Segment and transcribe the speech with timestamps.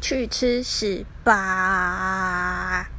[0.00, 2.97] 去吃屎吧。